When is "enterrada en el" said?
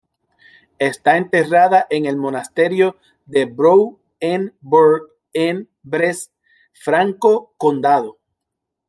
1.15-2.17